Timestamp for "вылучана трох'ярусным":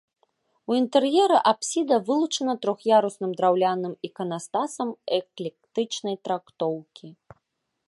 2.07-3.31